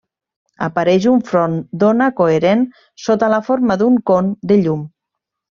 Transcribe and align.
Apareix 0.67 1.03
un 1.11 1.19
front 1.27 1.57
d'ona 1.83 2.07
coherent 2.21 2.65
sota 3.09 3.31
la 3.37 3.41
forma 3.51 3.81
d'un 3.83 4.03
con 4.13 4.35
de 4.53 4.63
llum. 4.65 4.85